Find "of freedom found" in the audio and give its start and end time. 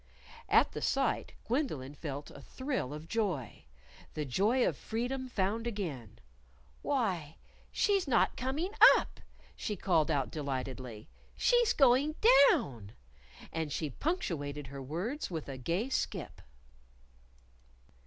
4.67-5.67